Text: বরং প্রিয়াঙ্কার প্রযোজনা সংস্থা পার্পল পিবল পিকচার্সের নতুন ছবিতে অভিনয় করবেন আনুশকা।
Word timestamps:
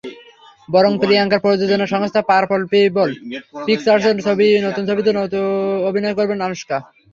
বরং 0.69 0.91
প্রিয়াঙ্কার 1.01 1.43
প্রযোজনা 1.45 1.85
সংস্থা 1.93 2.21
পার্পল 2.29 2.61
পিবল 2.71 3.09
পিকচার্সের 3.67 4.15
নতুন 4.67 4.83
ছবিতে 4.89 5.11
অভিনয় 5.89 6.15
করবেন 6.17 6.39
আনুশকা। 6.47 6.77